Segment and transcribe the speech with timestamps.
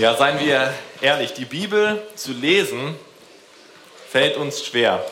[0.00, 0.72] Ja, seien wir
[1.02, 2.96] ehrlich, die Bibel zu lesen
[4.08, 5.04] fällt uns schwer.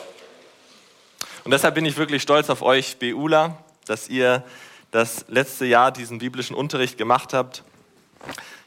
[1.43, 3.55] Und deshalb bin ich wirklich stolz auf euch, BUler,
[3.85, 4.43] dass ihr
[4.89, 7.63] das letzte Jahr diesen biblischen Unterricht gemacht habt.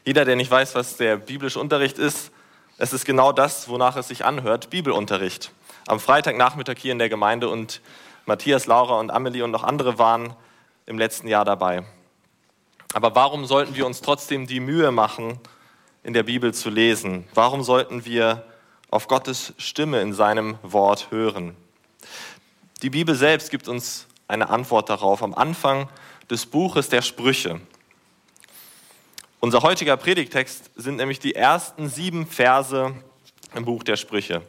[0.05, 2.31] Jeder, der nicht weiß, was der biblische Unterricht ist,
[2.77, 5.51] es ist genau das, wonach es sich anhört, Bibelunterricht.
[5.87, 7.81] Am Freitagnachmittag hier in der Gemeinde und
[8.25, 10.33] Matthias, Laura und Amelie und noch andere waren
[10.85, 11.83] im letzten Jahr dabei.
[12.93, 15.41] Aber warum sollten wir uns trotzdem die Mühe machen,
[16.03, 17.25] in der Bibel zu lesen?
[17.33, 18.45] Warum sollten wir
[18.89, 21.55] auf Gottes Stimme in seinem Wort hören?
[22.81, 25.87] Die Bibel selbst gibt uns eine Antwort darauf am Anfang
[26.29, 27.61] des Buches der Sprüche.
[29.39, 32.93] Unser heutiger Predigtext sind nämlich die ersten sieben Verse
[33.55, 34.41] im Buch der Sprüche.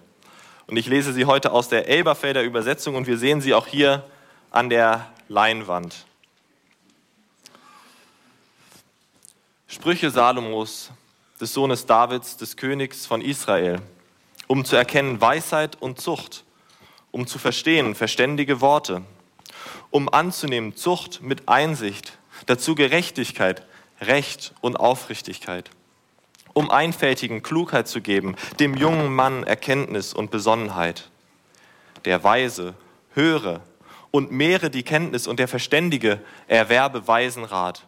[0.66, 4.04] Und ich lese sie heute aus der Elberfelder Übersetzung und wir sehen sie auch hier
[4.50, 6.06] an der Leinwand.
[9.66, 10.90] Sprüche Salomos,
[11.40, 13.80] des Sohnes Davids, des Königs von Israel,
[14.46, 16.44] um zu erkennen Weisheit und Zucht,
[17.10, 19.02] um zu verstehen verständige Worte,
[19.90, 23.66] um anzunehmen Zucht mit Einsicht, dazu Gerechtigkeit,
[24.00, 25.70] Recht und Aufrichtigkeit,
[26.52, 31.10] um Einfältigen Klugheit zu geben, dem jungen Mann Erkenntnis und Besonnenheit.
[32.04, 32.74] Der Weise
[33.14, 33.60] höre
[34.10, 37.86] und mehre die Kenntnis und der Verständige erwerbe Weisenrat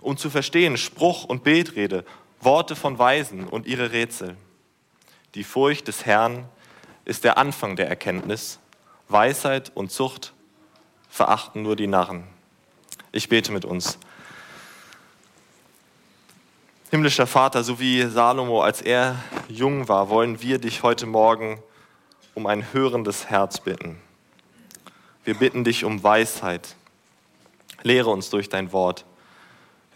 [0.00, 2.04] um zu verstehen Spruch und Bildrede,
[2.40, 4.36] Worte von Weisen und ihre Rätsel.
[5.34, 6.48] Die Furcht des Herrn
[7.04, 8.58] ist der Anfang der Erkenntnis.
[9.08, 10.32] Weisheit und Zucht
[11.08, 12.24] verachten nur die Narren.
[13.12, 13.98] Ich bete mit uns.
[16.90, 19.16] Himmlischer Vater, so wie Salomo, als er
[19.48, 21.62] jung war, wollen wir dich heute Morgen
[22.34, 24.00] um ein hörendes Herz bitten.
[25.24, 26.76] Wir bitten dich um Weisheit.
[27.82, 29.04] Lehre uns durch dein Wort.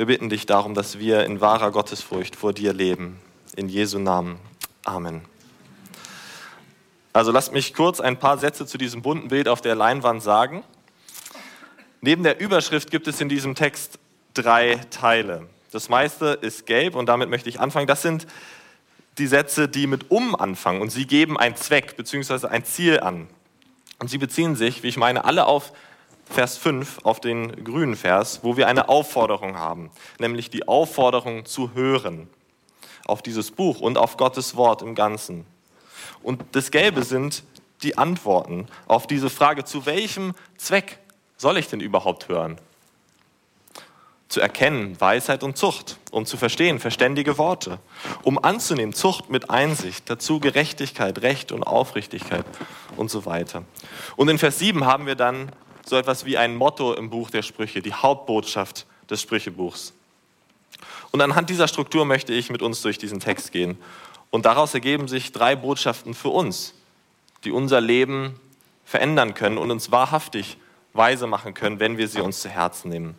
[0.01, 3.21] Wir bitten dich darum, dass wir in wahrer Gottesfurcht vor dir leben.
[3.55, 4.39] In Jesu Namen.
[4.83, 5.21] Amen.
[7.13, 10.65] Also lasst mich kurz ein paar Sätze zu diesem bunten Bild auf der Leinwand sagen.
[12.01, 13.99] Neben der Überschrift gibt es in diesem Text
[14.33, 15.47] drei Teile.
[15.71, 17.87] Das meiste ist gelb und damit möchte ich anfangen.
[17.87, 18.27] Das sind
[19.19, 22.47] die Sätze, die mit um anfangen und sie geben einen Zweck bzw.
[22.47, 23.29] ein Ziel an.
[23.99, 25.75] Und sie beziehen sich, wie ich meine, alle auf
[26.31, 31.75] Vers 5 auf den grünen Vers, wo wir eine Aufforderung haben, nämlich die Aufforderung zu
[31.75, 32.29] hören
[33.05, 35.45] auf dieses Buch und auf Gottes Wort im Ganzen.
[36.23, 37.43] Und das Gelbe sind
[37.83, 40.99] die Antworten auf diese Frage, zu welchem Zweck
[41.37, 42.59] soll ich denn überhaupt hören?
[44.29, 47.81] Zu erkennen Weisheit und Zucht, um zu verstehen verständige Worte,
[48.23, 52.45] um anzunehmen Zucht mit Einsicht, dazu Gerechtigkeit, Recht und Aufrichtigkeit
[52.97, 53.65] und so weiter.
[54.15, 55.51] Und in Vers 7 haben wir dann
[55.91, 59.93] so etwas wie ein Motto im Buch der Sprüche, die Hauptbotschaft des Sprüchebuchs.
[61.11, 63.77] Und anhand dieser Struktur möchte ich mit uns durch diesen Text gehen.
[64.31, 66.75] Und daraus ergeben sich drei Botschaften für uns,
[67.45, 68.39] die unser Leben
[68.85, 70.57] verändern können und uns wahrhaftig
[70.93, 73.17] weise machen können, wenn wir sie uns zu Herzen nehmen.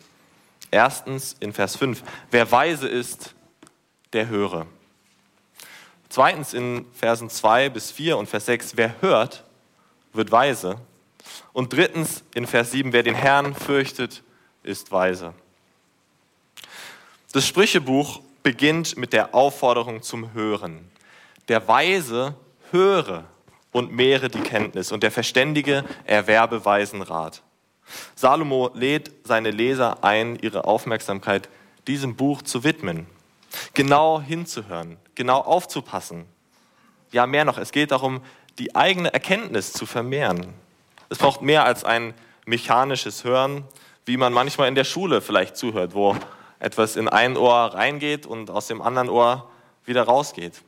[0.70, 3.34] Erstens in Vers 5, wer weise ist,
[4.14, 4.66] der höre.
[6.08, 9.44] Zweitens in Versen 2 bis 4 und Vers 6, wer hört,
[10.12, 10.78] wird weise.
[11.52, 14.22] Und drittens in Vers 7, wer den Herrn fürchtet,
[14.62, 15.34] ist weise.
[17.32, 20.90] Das Sprüchebuch beginnt mit der Aufforderung zum Hören.
[21.48, 22.34] Der Weise
[22.70, 23.24] höre
[23.72, 27.42] und mehre die Kenntnis und der Verständige erwerbe weisen Rat.
[28.14, 31.48] Salomo lädt seine Leser ein, ihre Aufmerksamkeit
[31.86, 33.06] diesem Buch zu widmen,
[33.74, 36.26] genau hinzuhören, genau aufzupassen.
[37.10, 38.22] Ja, mehr noch, es geht darum,
[38.58, 40.54] die eigene Erkenntnis zu vermehren.
[41.12, 42.14] Es braucht mehr als ein
[42.46, 43.64] mechanisches Hören,
[44.06, 46.16] wie man manchmal in der Schule vielleicht zuhört, wo
[46.58, 49.46] etwas in ein Ohr reingeht und aus dem anderen Ohr
[49.84, 50.62] wieder rausgeht.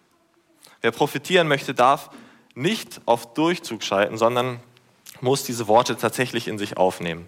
[0.83, 2.11] Wer profitieren möchte, darf
[2.55, 4.61] nicht auf Durchzug schalten, sondern
[5.23, 7.27] muss diese Worte tatsächlich in sich aufnehmen.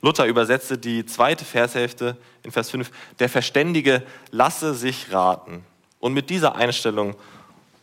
[0.00, 5.66] Luther übersetzte die zweite Vershälfte in Vers 5, der Verständige lasse sich raten.
[6.00, 7.14] Und mit dieser Einstellung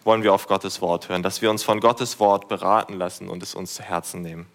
[0.04, 3.44] wollen wir auf Gottes Wort hören, dass wir uns von Gottes Wort beraten lassen und
[3.44, 4.48] es uns zu Herzen nehmen.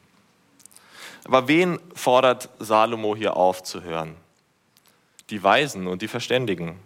[1.24, 4.16] Aber wen fordert Salomo hier auf zu hören?
[5.30, 6.78] Die Weisen und die Verständigen.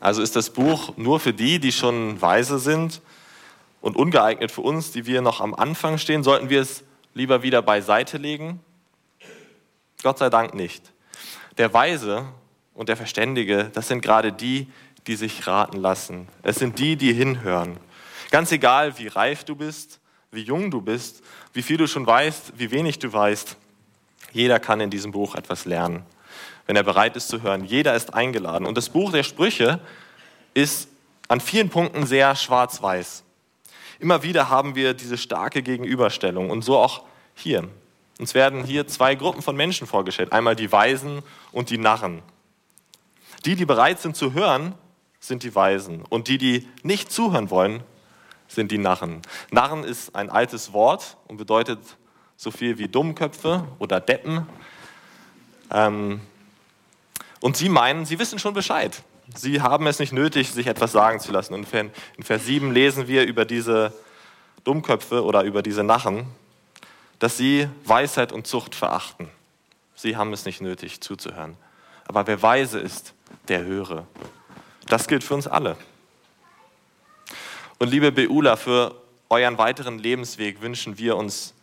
[0.00, 3.02] Also ist das Buch nur für die, die schon weise sind
[3.80, 6.22] und ungeeignet für uns, die wir noch am Anfang stehen?
[6.22, 6.84] Sollten wir es
[7.14, 8.60] lieber wieder beiseite legen?
[10.02, 10.92] Gott sei Dank nicht.
[11.58, 12.26] Der Weise
[12.74, 14.68] und der Verständige, das sind gerade die,
[15.08, 16.28] die sich raten lassen.
[16.42, 17.78] Es sind die, die hinhören.
[18.30, 20.00] Ganz egal, wie reif du bist,
[20.30, 21.22] wie jung du bist,
[21.54, 23.56] wie viel du schon weißt, wie wenig du weißt,
[24.32, 26.04] jeder kann in diesem Buch etwas lernen,
[26.66, 27.64] wenn er bereit ist zu hören.
[27.64, 28.66] Jeder ist eingeladen.
[28.66, 29.80] Und das Buch der Sprüche
[30.52, 30.88] ist
[31.28, 33.24] an vielen Punkten sehr schwarz-weiß.
[34.00, 37.04] Immer wieder haben wir diese starke Gegenüberstellung und so auch
[37.34, 37.68] hier.
[38.18, 40.32] Uns werden hier zwei Gruppen von Menschen vorgestellt.
[40.32, 41.22] Einmal die Weisen
[41.52, 42.22] und die Narren.
[43.44, 44.74] Die, die bereit sind zu hören,
[45.20, 46.02] sind die Weisen.
[46.08, 47.82] Und die, die nicht zuhören wollen,
[48.46, 49.22] sind die Narren.
[49.50, 51.80] Narren ist ein altes Wort und bedeutet
[52.36, 54.46] so viel wie Dummköpfe oder Deppen.
[55.70, 56.20] Ähm,
[57.40, 59.02] und sie meinen, sie wissen schon Bescheid.
[59.34, 61.52] Sie haben es nicht nötig, sich etwas sagen zu lassen.
[61.52, 63.92] Und in Vers 7 lesen wir über diese
[64.64, 66.26] Dummköpfe oder über diese Narren,
[67.18, 69.28] dass sie Weisheit und Zucht verachten.
[69.94, 71.56] Sie haben es nicht nötig, zuzuhören.
[72.06, 73.14] Aber wer weise ist,
[73.48, 74.06] der höre.
[74.88, 75.76] Das gilt für uns alle.
[77.78, 78.94] Und liebe Beula, für
[79.28, 81.54] euren weiteren Lebensweg wünschen wir uns,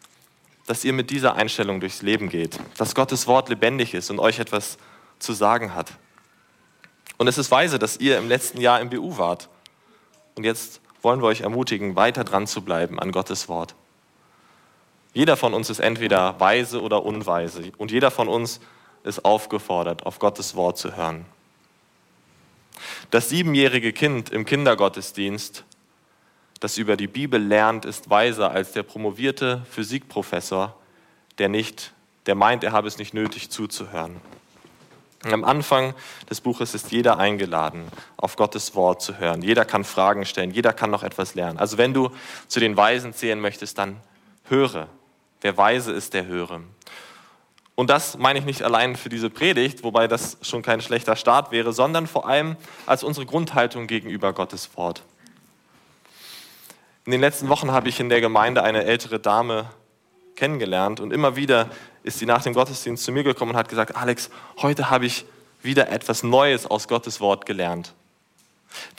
[0.67, 4.39] dass ihr mit dieser Einstellung durchs Leben geht, dass Gottes Wort lebendig ist und euch
[4.39, 4.77] etwas
[5.19, 5.91] zu sagen hat.
[7.17, 9.49] Und es ist weise, dass ihr im letzten Jahr im BU wart.
[10.35, 13.75] Und jetzt wollen wir euch ermutigen, weiter dran zu bleiben an Gottes Wort.
[15.13, 17.71] Jeder von uns ist entweder weise oder unweise.
[17.77, 18.59] Und jeder von uns
[19.03, 21.25] ist aufgefordert, auf Gottes Wort zu hören.
[23.11, 25.63] Das siebenjährige Kind im Kindergottesdienst,
[26.59, 30.75] das über die Bibel lernt, ist weiser als der promovierte Physikprofessor,
[31.37, 31.93] der nicht,
[32.25, 34.19] der meint, er habe es nicht nötig zuzuhören.
[35.23, 35.95] Am Anfang
[36.29, 39.41] des Buches ist jeder eingeladen, auf Gottes Wort zu hören.
[39.41, 41.57] Jeder kann Fragen stellen, jeder kann noch etwas lernen.
[41.57, 42.11] Also wenn du
[42.47, 43.97] zu den Weisen zählen möchtest, dann
[44.43, 44.87] höre.
[45.41, 46.61] Wer weise ist, der höre.
[47.75, 51.51] Und das meine ich nicht allein für diese Predigt, wobei das schon kein schlechter Start
[51.51, 52.55] wäre, sondern vor allem
[52.85, 55.03] als unsere Grundhaltung gegenüber Gottes Wort.
[57.05, 59.69] In den letzten Wochen habe ich in der Gemeinde eine ältere Dame
[60.35, 61.69] kennengelernt und immer wieder
[62.03, 64.29] ist sie nach dem Gottesdienst zu mir gekommen und hat gesagt, Alex,
[64.61, 65.25] heute habe ich
[65.61, 67.93] wieder etwas Neues aus Gottes Wort gelernt.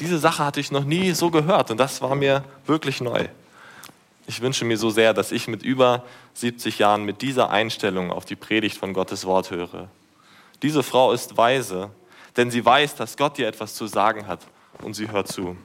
[0.00, 3.26] Diese Sache hatte ich noch nie so gehört und das war mir wirklich neu.
[4.26, 8.24] Ich wünsche mir so sehr, dass ich mit über 70 Jahren mit dieser Einstellung auf
[8.24, 9.88] die Predigt von Gottes Wort höre.
[10.62, 11.90] Diese Frau ist weise,
[12.36, 14.40] denn sie weiß, dass Gott ihr etwas zu sagen hat
[14.82, 15.56] und sie hört zu.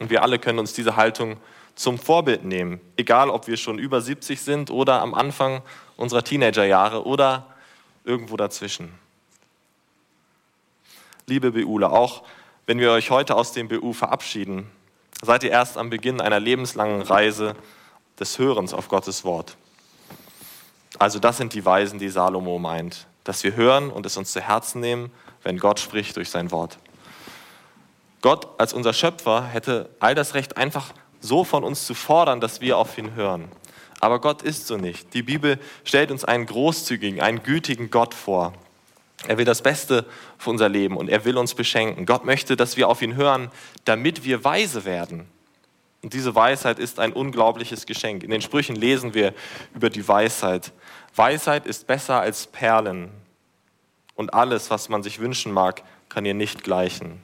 [0.00, 1.36] Und wir alle können uns diese Haltung
[1.76, 5.62] zum Vorbild nehmen, egal ob wir schon über 70 sind oder am Anfang
[5.96, 7.46] unserer Teenagerjahre oder
[8.04, 8.92] irgendwo dazwischen.
[11.26, 12.24] Liebe BUler, auch
[12.66, 14.68] wenn wir euch heute aus dem BU verabschieden,
[15.22, 17.54] seid ihr erst am Beginn einer lebenslangen Reise
[18.18, 19.56] des Hörens auf Gottes Wort.
[20.98, 24.40] Also das sind die Weisen, die Salomo meint, dass wir hören und es uns zu
[24.40, 25.12] Herzen nehmen,
[25.44, 26.78] wenn Gott spricht durch sein Wort.
[28.20, 32.60] Gott als unser Schöpfer hätte all das Recht einfach so von uns zu fordern, dass
[32.60, 33.50] wir auf ihn hören.
[34.00, 35.14] Aber Gott ist so nicht.
[35.14, 38.52] Die Bibel stellt uns einen großzügigen, einen gütigen Gott vor.
[39.28, 40.04] Er will das Beste
[40.38, 42.06] für unser Leben und er will uns beschenken.
[42.06, 43.50] Gott möchte, dass wir auf ihn hören,
[43.84, 45.28] damit wir weise werden.
[46.02, 48.24] Und diese Weisheit ist ein unglaubliches Geschenk.
[48.24, 49.32] In den Sprüchen lesen wir
[49.74, 50.72] über die Weisheit.
[51.14, 53.10] Weisheit ist besser als Perlen.
[54.16, 57.20] Und alles, was man sich wünschen mag, kann ihr nicht gleichen.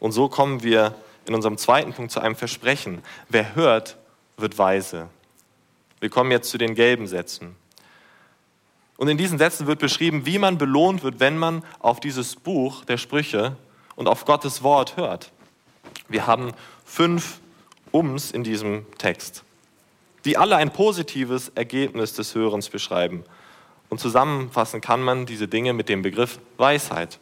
[0.00, 0.94] Und so kommen wir
[1.26, 3.02] in unserem zweiten Punkt zu einem Versprechen.
[3.28, 3.96] Wer hört,
[4.36, 5.08] wird weise.
[6.00, 7.56] Wir kommen jetzt zu den gelben Sätzen.
[8.96, 12.84] Und in diesen Sätzen wird beschrieben, wie man belohnt wird, wenn man auf dieses Buch
[12.84, 13.56] der Sprüche
[13.96, 15.32] und auf Gottes Wort hört.
[16.08, 16.52] Wir haben
[16.84, 17.40] fünf
[17.92, 19.44] Ums in diesem Text,
[20.24, 23.24] die alle ein positives Ergebnis des Hörens beschreiben.
[23.88, 27.18] Und zusammenfassen kann man diese Dinge mit dem Begriff Weisheit.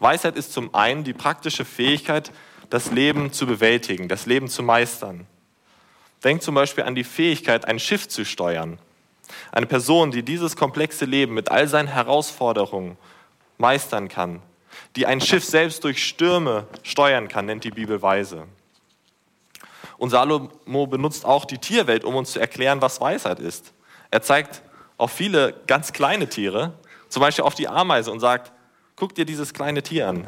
[0.00, 2.30] Weisheit ist zum einen die praktische Fähigkeit,
[2.70, 5.26] das Leben zu bewältigen, das Leben zu meistern.
[6.22, 8.78] Denk zum Beispiel an die Fähigkeit, ein Schiff zu steuern.
[9.52, 12.96] Eine Person, die dieses komplexe Leben mit all seinen Herausforderungen
[13.56, 14.42] meistern kann,
[14.96, 18.46] die ein Schiff selbst durch Stürme steuern kann, nennt die Bibel weise.
[19.98, 23.72] Und Salomo benutzt auch die Tierwelt, um uns zu erklären, was Weisheit ist.
[24.10, 24.62] Er zeigt
[24.96, 26.74] auf viele ganz kleine Tiere,
[27.08, 28.52] zum Beispiel auf die Ameise und sagt,
[28.96, 30.26] guck dir dieses kleine Tier an.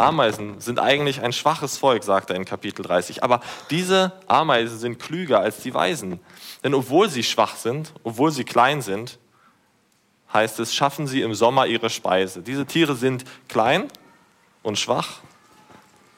[0.00, 3.22] Ameisen sind eigentlich ein schwaches Volk, sagt er in Kapitel 30.
[3.22, 3.40] Aber
[3.70, 6.20] diese Ameisen sind klüger als die Weisen.
[6.64, 9.18] Denn obwohl sie schwach sind, obwohl sie klein sind,
[10.32, 12.42] heißt es, schaffen sie im Sommer ihre Speise.
[12.42, 13.88] Diese Tiere sind klein
[14.62, 15.20] und schwach.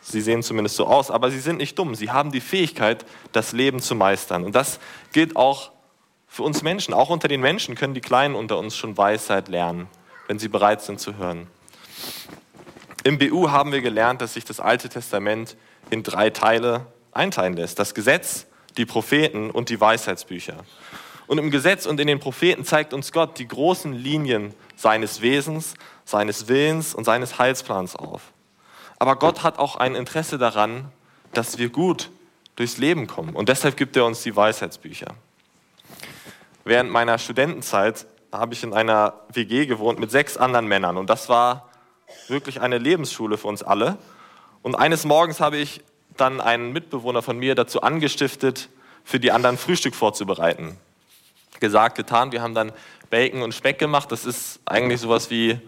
[0.00, 1.94] Sie sehen zumindest so aus, aber sie sind nicht dumm.
[1.94, 4.44] Sie haben die Fähigkeit, das Leben zu meistern.
[4.44, 4.80] Und das
[5.12, 5.70] gilt auch
[6.28, 6.94] für uns Menschen.
[6.94, 9.88] Auch unter den Menschen können die Kleinen unter uns schon Weisheit lernen,
[10.26, 11.46] wenn sie bereit sind zu hören.
[13.04, 15.56] Im BU haben wir gelernt, dass sich das Alte Testament
[15.90, 17.78] in drei Teile einteilen lässt.
[17.78, 20.58] Das Gesetz, die Propheten und die Weisheitsbücher.
[21.26, 25.74] Und im Gesetz und in den Propheten zeigt uns Gott die großen Linien seines Wesens,
[26.04, 28.22] seines Willens und seines Heilsplans auf.
[28.98, 30.92] Aber Gott hat auch ein Interesse daran,
[31.32, 32.10] dass wir gut
[32.54, 33.34] durchs Leben kommen.
[33.34, 35.14] Und deshalb gibt er uns die Weisheitsbücher.
[36.64, 40.96] Während meiner Studentenzeit habe ich in einer WG gewohnt mit sechs anderen Männern.
[40.96, 41.71] Und das war
[42.28, 43.98] wirklich eine Lebensschule für uns alle.
[44.62, 45.82] Und eines Morgens habe ich
[46.16, 48.68] dann einen Mitbewohner von mir dazu angestiftet,
[49.04, 50.76] für die anderen Frühstück vorzubereiten.
[51.60, 52.32] Gesagt, getan.
[52.32, 52.72] Wir haben dann
[53.10, 54.12] Bacon und Speck gemacht.
[54.12, 55.58] Das ist eigentlich sowas wie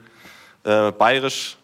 [0.65, 1.57] äh, bayerisch,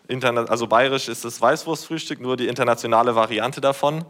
[0.48, 4.04] also bayerisch ist das Weißwurstfrühstück, nur die internationale Variante davon.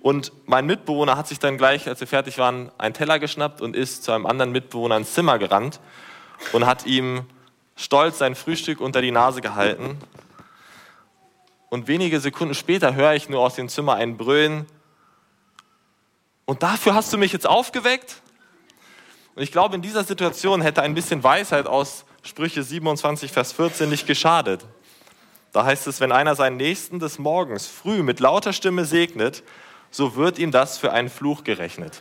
[0.00, 3.76] Und mein Mitbewohner hat sich dann gleich, als wir fertig waren, einen Teller geschnappt und
[3.76, 5.80] ist zu einem anderen Mitbewohner ins Zimmer gerannt
[6.52, 7.24] und hat ihm
[7.76, 9.98] stolz sein Frühstück unter die Nase gehalten.
[11.68, 14.66] Und wenige Sekunden später höre ich nur aus dem Zimmer ein Brüllen.
[16.44, 18.20] Und dafür hast du mich jetzt aufgeweckt?
[19.34, 23.88] Und ich glaube, in dieser Situation hätte ein bisschen Weisheit aus Sprüche 27, Vers 14
[23.88, 24.66] nicht geschadet.
[25.52, 29.42] Da heißt es, wenn einer seinen Nächsten des Morgens früh mit lauter Stimme segnet,
[29.90, 32.00] so wird ihm das für einen Fluch gerechnet.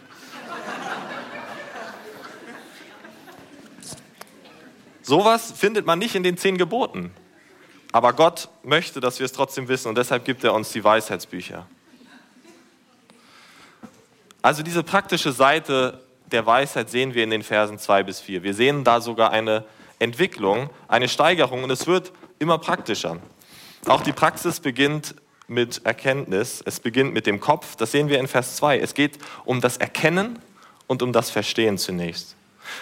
[5.12, 7.12] Sowas findet man nicht in den zehn Geboten.
[7.91, 11.68] Aber Gott möchte, dass wir es trotzdem wissen und deshalb gibt er uns die Weisheitsbücher.
[14.41, 18.44] Also diese praktische Seite der Weisheit sehen wir in den Versen 2 bis 4.
[18.44, 19.65] Wir sehen da sogar eine
[20.00, 23.18] Entwicklung, eine Steigerung und es wird immer praktischer.
[23.88, 25.15] Auch die Praxis beginnt
[25.50, 28.80] mit Erkenntnis, es beginnt mit dem Kopf, das sehen wir in Vers 2.
[28.80, 30.39] Es geht um das Erkennen
[30.88, 32.38] und um das Verstehen zunächst.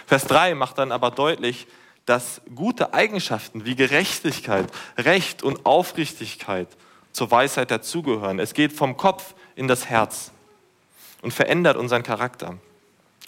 [0.05, 1.65] Vers 3 macht dann aber deutlich,
[2.09, 4.65] dass gute Eigenschaften wie Gerechtigkeit,
[4.97, 6.67] Recht und Aufrichtigkeit
[7.11, 8.39] zur Weisheit dazugehören.
[8.39, 10.31] Es geht vom Kopf in das Herz
[11.21, 12.57] und verändert unseren Charakter.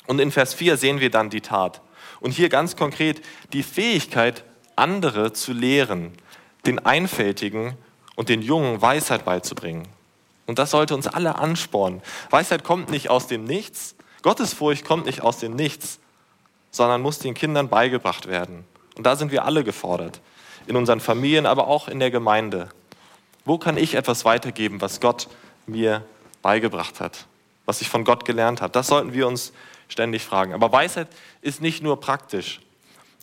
[0.08, 1.80] Und in Vers 4 sehen wir dann die Tat.
[2.22, 3.22] Und hier ganz konkret
[3.54, 4.44] die Fähigkeit,
[4.76, 6.14] andere zu lehren,
[6.66, 7.78] den Einfältigen
[8.16, 9.88] und den Jungen Weisheit beizubringen.
[10.48, 12.02] Und das sollte uns alle anspornen.
[12.32, 16.00] Weisheit kommt nicht aus dem Nichts, Gottesfurcht kommt nicht aus dem Nichts,
[16.72, 18.66] sondern muss den Kindern beigebracht werden.
[18.96, 20.22] Und da sind wir alle gefordert,
[20.68, 22.70] in unseren Familien, aber auch in der Gemeinde.
[23.46, 25.28] Wo kann ich etwas weitergeben, was Gott
[25.66, 26.04] mir
[26.42, 27.26] beigebracht hat,
[27.66, 28.72] was ich von Gott gelernt habe?
[28.72, 29.54] Das sollten wir uns
[29.88, 30.54] ständig fragen.
[30.54, 31.08] Aber Weisheit
[31.42, 32.62] ist nicht nur praktisch.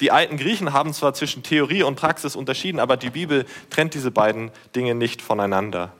[0.01, 4.11] Die alten Griechen haben zwar zwischen Theorie und Praxis unterschieden, aber die Bibel trennt diese
[4.11, 5.93] beiden Dinge nicht voneinander.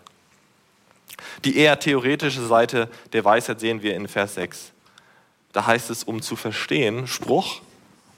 [1.45, 4.73] Die eher theoretische Seite der Weisheit sehen wir in Vers 6.
[5.53, 7.61] Da heißt es, um zu verstehen, Spruch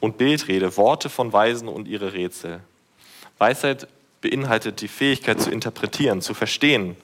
[0.00, 2.60] und Bildrede, Worte von Weisen und ihre Rätsel.
[3.38, 3.86] Weisheit
[4.20, 6.96] beinhaltet die Fähigkeit zu interpretieren, zu verstehen.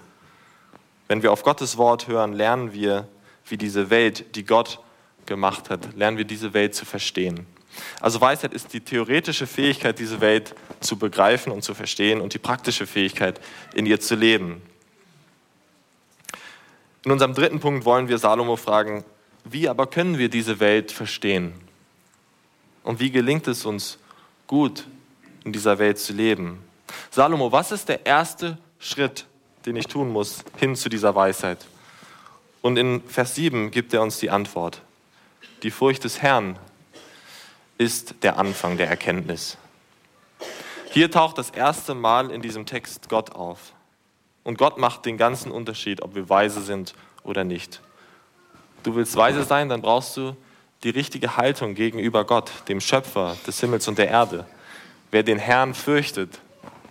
[1.09, 3.07] Wenn wir auf Gottes Wort hören, lernen wir,
[3.47, 4.81] wie diese Welt, die Gott
[5.25, 7.47] gemacht hat, lernen wir diese Welt zu verstehen.
[8.01, 12.39] Also Weisheit ist die theoretische Fähigkeit, diese Welt zu begreifen und zu verstehen und die
[12.39, 13.41] praktische Fähigkeit,
[13.75, 14.63] in ihr zu leben.
[17.05, 19.05] In unserem dritten Punkt wollen wir Salomo fragen,
[19.45, 21.53] wie aber können wir diese Welt verstehen?
[22.87, 23.99] Und wie gelingt es uns
[24.47, 24.87] gut
[25.43, 26.63] in dieser Welt zu leben?
[27.11, 29.27] Salomo, was ist der erste Schritt,
[29.67, 31.67] den ich tun muss hin zu dieser Weisheit?
[32.63, 34.83] Und in Vers 7 gibt er uns die Antwort.
[35.65, 36.61] Die Furcht des Herrn
[37.77, 39.59] ist der Anfang der Erkenntnis.
[40.93, 43.73] Hier taucht das erste Mal in diesem Text Gott auf.
[44.45, 47.81] Und Gott macht den ganzen Unterschied, ob wir weise sind oder nicht.
[48.85, 50.37] Du willst weise sein, dann brauchst du
[50.83, 54.47] die richtige Haltung gegenüber Gott, dem Schöpfer des Himmels und der Erde.
[55.11, 56.41] Wer den Herrn fürchtet,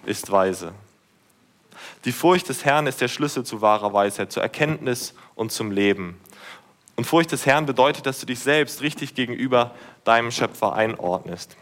[0.06, 0.74] ist weise.
[2.06, 6.20] Die Furcht des Herrn ist der Schlüssel zu wahrer Weisheit, zur Erkenntnis und zum Leben.
[6.96, 11.58] Und Furcht des Herrn bedeutet, dass du dich selbst richtig gegenüber deinem Schöpfer einordnest.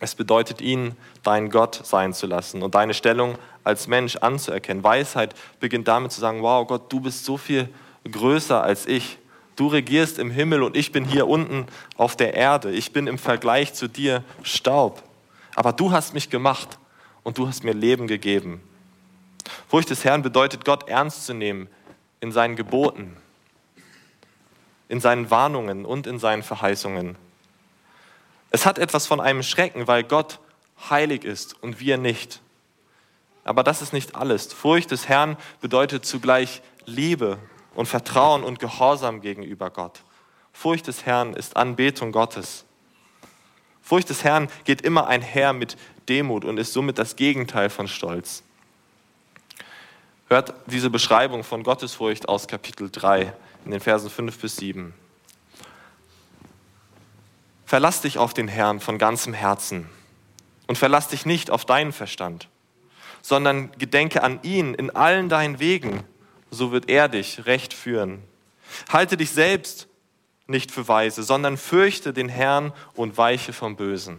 [0.00, 4.82] Es bedeutet, ihn dein Gott sein zu lassen und deine Stellung als Mensch anzuerkennen.
[4.82, 7.68] Weisheit beginnt damit zu sagen, wow Gott, du bist so viel
[8.10, 9.18] größer als ich.
[9.58, 12.70] Du regierst im Himmel und ich bin hier unten auf der Erde.
[12.70, 15.02] Ich bin im Vergleich zu dir Staub.
[15.56, 16.78] Aber du hast mich gemacht
[17.24, 18.60] und du hast mir Leben gegeben.
[19.66, 21.66] Furcht des Herrn bedeutet, Gott ernst zu nehmen
[22.20, 23.16] in seinen Geboten,
[24.88, 27.16] in seinen Warnungen und in seinen Verheißungen.
[28.52, 30.38] Es hat etwas von einem Schrecken, weil Gott
[30.88, 32.42] heilig ist und wir nicht.
[33.42, 34.52] Aber das ist nicht alles.
[34.52, 37.38] Furcht des Herrn bedeutet zugleich Liebe
[37.78, 40.00] und Vertrauen und Gehorsam gegenüber Gott.
[40.52, 42.64] Furcht des Herrn ist Anbetung Gottes.
[43.82, 45.76] Furcht des Herrn geht immer einher mit
[46.08, 48.42] Demut und ist somit das Gegenteil von Stolz.
[50.26, 53.32] Hört diese Beschreibung von Gottesfurcht aus Kapitel 3
[53.64, 54.92] in den Versen 5 bis 7.
[57.64, 59.88] Verlass dich auf den Herrn von ganzem Herzen
[60.66, 62.48] und verlass dich nicht auf deinen Verstand,
[63.22, 66.02] sondern gedenke an ihn in allen deinen Wegen,
[66.50, 68.22] so wird er dich recht führen.
[68.90, 69.88] Halte dich selbst
[70.46, 74.18] nicht für weise, sondern fürchte den Herrn und weiche vom Bösen.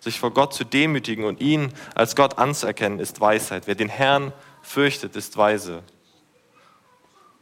[0.00, 3.66] Sich vor Gott zu demütigen und ihn als Gott anzuerkennen, ist Weisheit.
[3.66, 5.82] Wer den Herrn fürchtet, ist weise.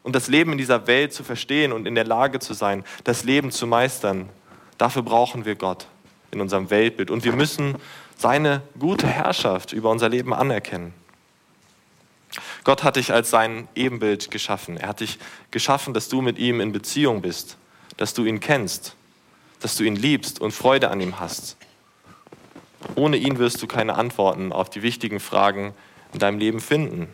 [0.03, 3.25] Und das Leben in dieser Welt zu verstehen und in der Lage zu sein, das
[3.25, 4.29] Leben zu meistern,
[4.79, 5.87] dafür brauchen wir Gott
[6.31, 7.11] in unserem Weltbild.
[7.11, 7.77] Und wir müssen
[8.17, 10.95] seine gute Herrschaft über unser Leben anerkennen.
[12.65, 14.77] Gott hat dich als sein Ebenbild geschaffen.
[14.77, 15.19] Er hat dich
[15.51, 17.57] geschaffen, dass du mit ihm in Beziehung bist,
[17.97, 18.97] dass du ihn kennst,
[19.61, 21.57] dass du ihn liebst und Freude an ihm hast.
[22.95, 25.75] Ohne ihn wirst du keine Antworten auf die wichtigen Fragen
[26.13, 27.09] in deinem Leben finden.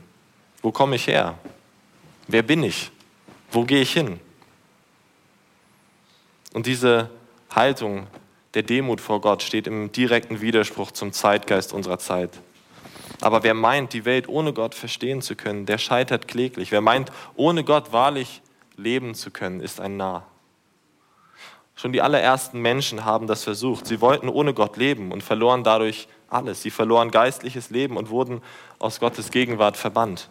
[0.62, 1.38] Wo komme ich her?
[2.28, 2.90] Wer bin ich?
[3.50, 4.20] Wo gehe ich hin?
[6.52, 7.10] Und diese
[7.50, 8.06] Haltung
[8.54, 12.30] der Demut vor Gott steht im direkten Widerspruch zum Zeitgeist unserer Zeit.
[13.20, 16.72] Aber wer meint, die Welt ohne Gott verstehen zu können, der scheitert kläglich.
[16.72, 18.42] Wer meint, ohne Gott wahrlich
[18.76, 20.26] leben zu können, ist ein Narr.
[21.74, 23.86] Schon die allerersten Menschen haben das versucht.
[23.86, 26.62] Sie wollten ohne Gott leben und verloren dadurch alles.
[26.62, 28.42] Sie verloren geistliches Leben und wurden
[28.78, 30.28] aus Gottes Gegenwart verbannt.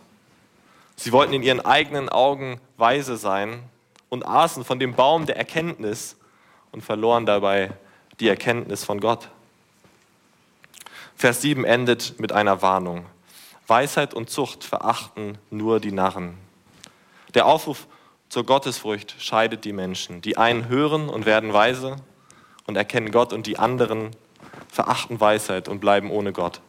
[0.95, 3.61] Sie wollten in ihren eigenen Augen weise sein
[4.09, 6.15] und aßen von dem Baum der Erkenntnis
[6.71, 7.71] und verloren dabei
[8.19, 9.29] die Erkenntnis von Gott.
[11.15, 13.05] Vers 7 endet mit einer Warnung.
[13.67, 16.37] Weisheit und Zucht verachten nur die Narren.
[17.33, 17.87] Der Aufruf
[18.29, 20.21] zur Gottesfurcht scheidet die Menschen.
[20.21, 21.95] Die einen hören und werden weise
[22.67, 24.11] und erkennen Gott und die anderen
[24.71, 26.59] verachten Weisheit und bleiben ohne Gott.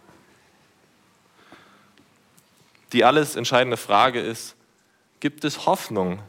[2.93, 4.55] Die alles entscheidende Frage ist,
[5.19, 6.21] gibt es Hoffnung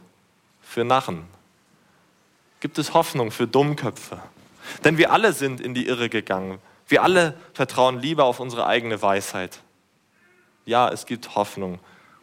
[0.60, 1.24] für Narren?
[2.60, 4.20] Gibt es Hoffnung für Dummköpfe?
[4.84, 6.58] Denn wir alle sind in die Irre gegangen.
[6.88, 9.60] Wir alle vertrauen lieber auf unsere eigene Weisheit.
[10.64, 11.78] Ja, es gibt Hoffnung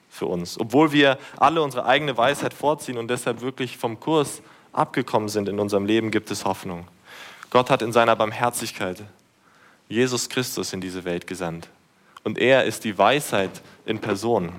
[0.09, 0.59] für uns.
[0.59, 4.41] Obwohl wir alle unsere eigene Weisheit vorziehen und deshalb wirklich vom Kurs
[4.73, 6.87] abgekommen sind in unserem Leben, gibt es Hoffnung.
[7.49, 9.03] Gott hat in seiner Barmherzigkeit
[9.87, 11.69] Jesus Christus in diese Welt gesandt.
[12.23, 14.51] Und er ist die Weisheit in Person.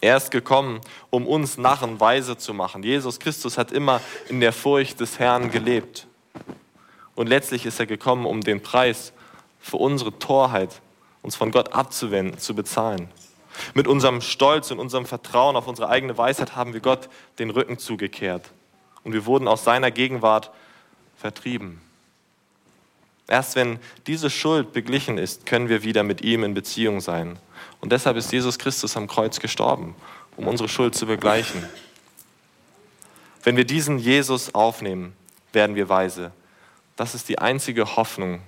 [0.00, 2.82] Er ist gekommen, um uns Narren weise zu machen.
[2.82, 6.06] Jesus Christus hat immer in der Furcht des Herrn gelebt.
[7.14, 9.12] Und letztlich ist er gekommen, um den Preis
[9.60, 10.80] für unsere Torheit,
[11.22, 13.08] uns von Gott abzuwenden, zu bezahlen.
[13.72, 17.78] Mit unserem Stolz und unserem Vertrauen auf unsere eigene Weisheit haben wir Gott den Rücken
[17.78, 18.50] zugekehrt.
[19.04, 20.50] Und wir wurden aus seiner Gegenwart
[21.16, 21.80] vertrieben.
[23.26, 27.38] Erst wenn diese Schuld beglichen ist, können wir wieder mit ihm in Beziehung sein.
[27.80, 29.94] Und deshalb ist Jesus Christus am Kreuz gestorben,
[30.36, 31.66] um unsere Schuld zu begleichen.
[33.42, 35.14] Wenn wir diesen Jesus aufnehmen,
[35.52, 36.32] werden wir weise.
[36.96, 38.40] Das ist die einzige Hoffnung,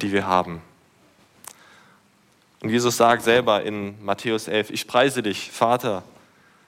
[0.00, 0.60] die wir haben.
[2.60, 6.02] Und Jesus sagt selber in Matthäus 11, ich preise dich, Vater,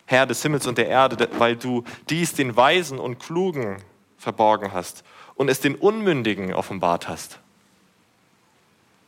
[0.07, 3.77] Herr des Himmels und der Erde, weil du dies den Weisen und Klugen
[4.19, 5.05] verborgen hast
[5.35, 7.39] und es den Unmündigen offenbart hast.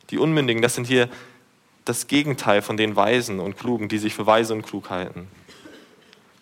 [0.09, 1.09] Die Unmündigen, das sind hier
[1.85, 5.27] das Gegenteil von den Weisen und Klugen, die sich für weise und klug halten.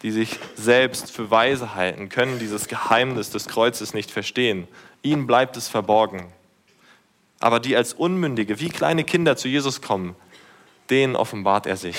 [0.03, 4.67] Die sich selbst für weise halten, können dieses Geheimnis des Kreuzes nicht verstehen.
[5.03, 6.31] Ihnen bleibt es verborgen.
[7.39, 10.15] Aber die als Unmündige, wie kleine Kinder zu Jesus kommen,
[10.89, 11.95] denen offenbart er sich.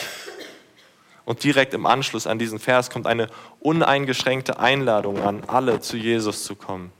[1.25, 3.29] Und direkt im Anschluss an diesen Vers kommt eine
[3.61, 6.93] uneingeschränkte Einladung an, alle zu Jesus zu kommen.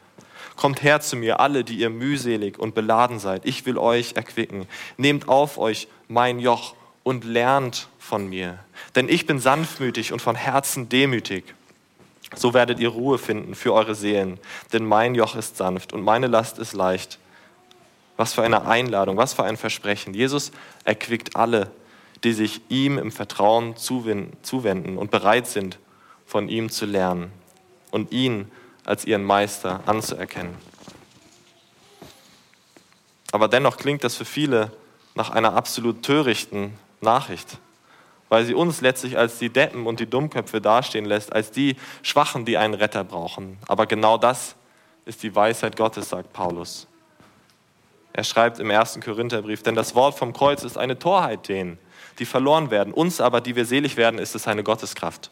[0.57, 3.45] Kommt her zu mir, alle, die ihr mühselig und beladen seid.
[3.45, 4.67] Ich will euch erquicken.
[4.97, 8.59] Nehmt auf euch mein Joch und lernt von mir.
[8.95, 11.55] Denn ich bin sanftmütig und von Herzen demütig.
[12.35, 14.39] So werdet ihr Ruhe finden für eure Seelen.
[14.73, 17.19] Denn mein Joch ist sanft und meine Last ist leicht.
[18.17, 20.15] Was für eine Einladung, was für ein Versprechen.
[20.15, 20.53] Jesus
[20.85, 21.71] erquickt alle,
[22.25, 25.79] die sich ihm im Vertrauen zuwenden und bereit sind,
[26.27, 27.33] von ihm zu lernen
[27.91, 28.51] und ihn
[28.85, 30.55] als ihren Meister anzuerkennen.
[33.33, 34.73] Aber dennoch klingt das für viele
[35.15, 37.59] nach einer absolut törichten Nachricht,
[38.33, 42.47] weil sie uns letztlich als die Deppen und die Dummköpfe dastehen lässt, als die Schwachen,
[42.47, 43.59] die einen Retter brauchen.
[43.69, 44.57] Aber genau das
[45.05, 46.87] ist die Weisheit Gottes, sagt Paulus.
[48.15, 51.77] Er schreibt im ersten Korintherbrief, denn das Wort vom Kreuz ist eine Torheit denen,
[52.19, 52.95] die verloren werden.
[52.95, 55.31] Uns aber, die wir selig werden, ist es eine Gotteskraft.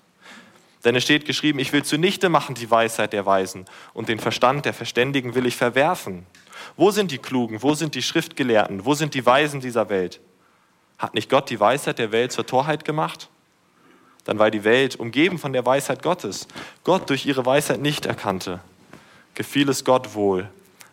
[0.84, 4.66] Denn es steht geschrieben, ich will zunichte machen die Weisheit der Weisen und den Verstand
[4.66, 6.26] der Verständigen will ich verwerfen.
[6.76, 7.62] Wo sind die Klugen?
[7.62, 8.84] Wo sind die Schriftgelehrten?
[8.84, 10.20] Wo sind die Weisen dieser Welt?
[11.00, 13.30] Hat nicht Gott die Weisheit der Welt zur Torheit gemacht?
[14.24, 16.46] Dann war die Welt umgeben von der Weisheit Gottes,
[16.84, 18.60] Gott durch ihre Weisheit nicht erkannte.
[19.34, 20.50] Gefiel es Gott wohl,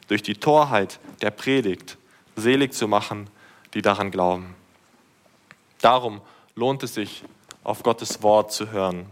[0.08, 1.98] durch die Torheit der Predigt
[2.38, 3.30] selig zu machen,
[3.74, 4.56] die daran glauben.
[5.82, 6.22] Darum
[6.56, 7.26] lohnt es sich,
[7.66, 9.08] auf Gottes Wort zu hören,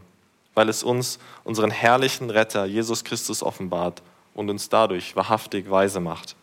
[0.53, 4.01] weil es uns unseren herrlichen Retter Jesus Christus offenbart
[4.33, 6.37] und uns dadurch wahrhaftig weise macht.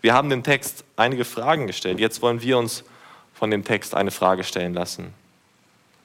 [0.00, 2.00] Wir haben dem Text einige Fragen gestellt.
[2.00, 2.84] Jetzt wollen wir uns
[3.34, 5.12] von dem Text eine Frage stellen lassen.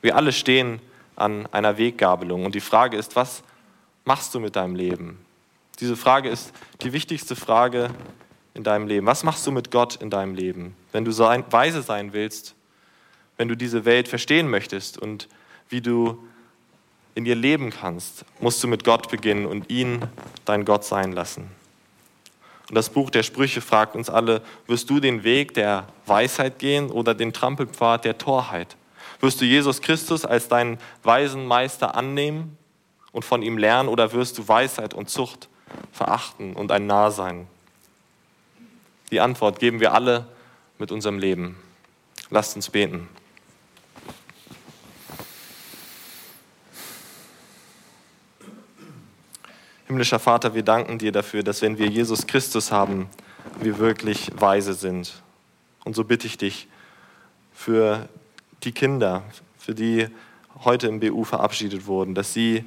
[0.02, 0.80] Wir alle stehen
[1.16, 3.44] an einer Weggabelung und die Frage ist, was
[4.04, 5.20] machst du mit deinem Leben?
[5.80, 7.90] Diese Frage ist die wichtigste Frage
[8.54, 9.06] in deinem Leben.
[9.06, 10.76] Was machst du mit Gott in deinem Leben?
[10.92, 12.56] Wenn du sein, weise sein willst,
[13.38, 15.28] wenn du diese Welt verstehen möchtest und
[15.70, 16.18] wie du
[17.16, 20.02] in ihr leben kannst, musst du mit Gott beginnen und ihn
[20.46, 21.50] dein Gott sein lassen.
[22.70, 26.90] Und das Buch der Sprüche fragt uns alle, wirst du den Weg der Weisheit gehen
[26.90, 28.76] oder den Trampelpfad der Torheit?
[29.20, 32.58] Wirst du Jesus Christus als deinen weisen Meister annehmen
[33.12, 35.48] und von ihm lernen oder wirst du Weisheit und Zucht
[35.92, 37.48] verachten und ein Narr sein?
[39.12, 40.28] Die Antwort geben wir alle
[40.80, 41.58] mit unserem Leben.
[42.30, 43.08] Lasst uns beten.
[49.88, 53.08] Himmlischer Vater, wir danken dir dafür, dass wenn wir Jesus Christus haben,
[53.60, 55.22] wir wirklich weise sind.
[55.84, 56.68] Und so bitte ich dich
[57.54, 58.10] für
[58.64, 59.22] die Kinder,
[59.60, 60.08] für die
[60.64, 62.66] heute im BU verabschiedet wurden, dass sie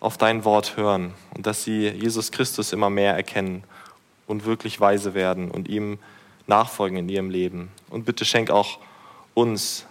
[0.00, 3.62] auf dein Wort hören und dass sie Jesus Christus immer mehr erkennen
[4.26, 6.00] und wirklich weise werden und ihm
[6.48, 7.70] nachfolgen in ihrem Leben.
[7.90, 8.80] Und bitte schenk auch
[9.34, 9.86] uns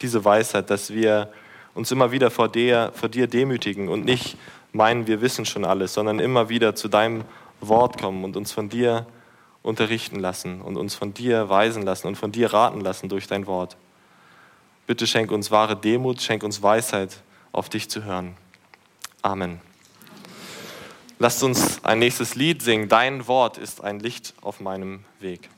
[0.00, 1.32] diese Weisheit, dass wir
[1.74, 4.36] uns immer wieder vor dir, vor dir demütigen und nicht
[4.78, 7.24] meinen, wir wissen schon alles, sondern immer wieder zu deinem
[7.60, 9.06] Wort kommen und uns von dir
[9.62, 13.46] unterrichten lassen und uns von dir weisen lassen und von dir raten lassen durch dein
[13.46, 13.76] Wort.
[14.86, 18.36] Bitte schenk uns wahre Demut, schenk uns Weisheit, auf dich zu hören.
[19.20, 19.60] Amen.
[21.18, 22.88] Lasst uns ein nächstes Lied singen.
[22.88, 25.50] Dein Wort ist ein Licht auf meinem Weg.